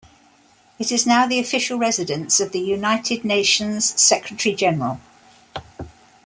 [0.79, 4.99] It is now the official residence of the United Nations Secretary-General.